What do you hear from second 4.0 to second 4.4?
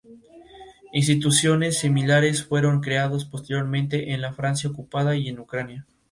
en la